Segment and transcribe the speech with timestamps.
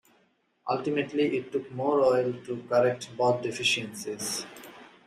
[0.67, 4.47] Ultimately, it took more oil to correct both deficiencies.